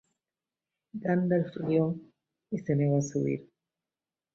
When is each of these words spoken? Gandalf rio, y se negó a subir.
Gandalf 0.95 1.55
rio, 1.57 1.95
y 2.49 2.57
se 2.57 2.75
negó 2.75 2.97
a 2.97 3.01
subir. 3.03 3.47